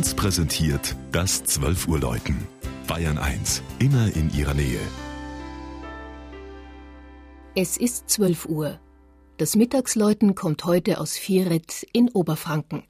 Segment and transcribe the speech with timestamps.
[0.00, 2.48] 1 präsentiert das 12 Uhr Läuten.
[2.86, 4.80] Bayern 1, immer in ihrer Nähe.
[7.54, 8.80] Es ist 12 Uhr.
[9.36, 12.84] Das Mittagsläuten kommt heute aus Vieret in Oberfranken.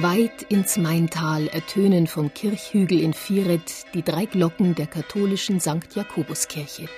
[0.00, 5.94] Weit ins Maintal ertönen vom Kirchhügel in Vieret die drei Glocken der katholischen St.
[5.94, 6.88] Jakobuskirche.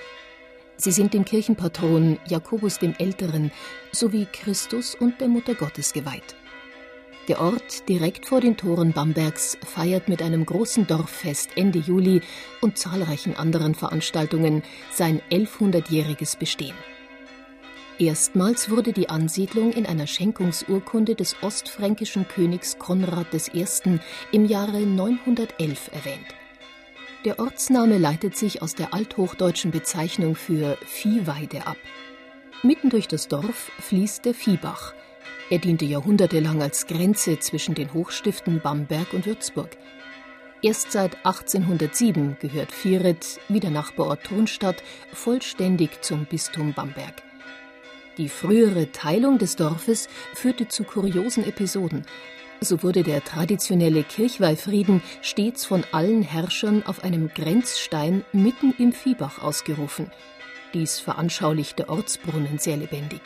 [0.77, 3.51] Sie sind dem Kirchenpatron Jakobus dem Älteren
[3.91, 6.37] sowie Christus und der Mutter Gottes geweiht.
[7.27, 12.21] Der Ort direkt vor den Toren Bambergs feiert mit einem großen Dorffest Ende Juli
[12.61, 16.77] und zahlreichen anderen Veranstaltungen sein 1100-jähriges Bestehen.
[17.99, 23.65] Erstmals wurde die Ansiedlung in einer Schenkungsurkunde des ostfränkischen Königs Konrad I.
[24.33, 26.27] im Jahre 911 erwähnt.
[27.25, 31.77] Der Ortsname leitet sich aus der althochdeutschen Bezeichnung für Viehweide ab.
[32.65, 34.93] Mitten durch das Dorf fließt der Viehbach.
[35.49, 39.71] Er diente jahrhundertelang als Grenze zwischen den Hochstiften Bamberg und Würzburg.
[40.63, 47.23] Erst seit 1807 gehört Vieret, wie der Nachbarort Thunstadt, vollständig zum Bistum Bamberg.
[48.17, 52.05] Die frühere Teilung des Dorfes führte zu kuriosen Episoden.
[52.61, 59.43] So wurde der traditionelle Kirchweihfrieden stets von allen Herrschern auf einem Grenzstein mitten im Viehbach
[59.43, 60.13] ausgerufen.
[60.75, 63.21] Dies veranschaulicht der Ortsbrunnen sehr lebendig.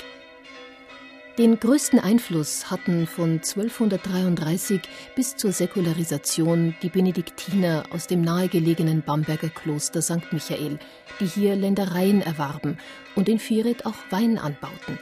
[1.39, 4.81] Den größten Einfluss hatten von 1233
[5.14, 10.33] bis zur Säkularisation die Benediktiner aus dem nahegelegenen Bamberger Kloster St.
[10.33, 10.80] Michael,
[11.20, 12.77] die hier Ländereien erwarben
[13.14, 14.98] und in Vieret auch Wein anbauten.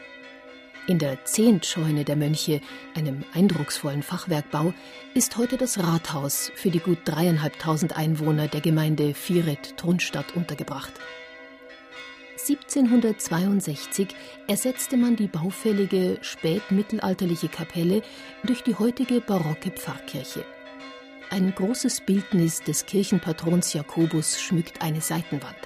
[0.87, 2.61] In der Zehntscheune der Mönche,
[2.95, 4.75] einem eindrucksvollen Fachwerkbau,
[5.15, 10.93] ist heute das Rathaus für die gut dreieinhalbtausend Einwohner der Gemeinde Vieret-Trunstadt untergebracht.
[12.49, 14.09] 1762
[14.47, 18.03] ersetzte man die baufällige spätmittelalterliche Kapelle
[18.45, 20.45] durch die heutige barocke Pfarrkirche.
[21.31, 25.56] Ein großes Bildnis des Kirchenpatrons Jakobus schmückt eine Seitenwand.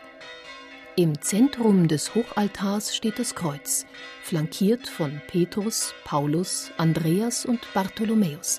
[0.97, 3.85] Im Zentrum des Hochaltars steht das Kreuz,
[4.23, 8.59] flankiert von Petrus, Paulus, Andreas und Bartholomäus.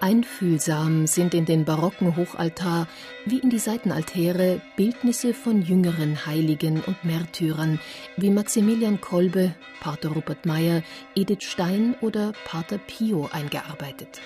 [0.00, 2.86] Einfühlsam sind in den barocken Hochaltar
[3.24, 7.80] wie in die Seitenaltäre Bildnisse von jüngeren Heiligen und Märtyrern
[8.16, 10.82] wie Maximilian Kolbe, Pater Rupert Meyer,
[11.16, 14.20] Edith Stein oder Pater Pio eingearbeitet.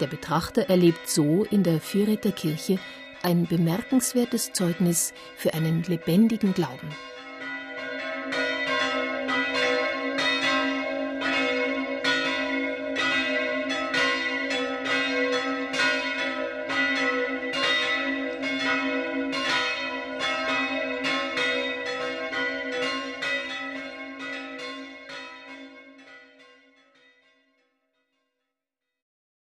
[0.00, 2.78] Der Betrachter erlebt so in der Viereter Kirche
[3.22, 6.88] ein bemerkenswertes Zeugnis für einen lebendigen Glauben.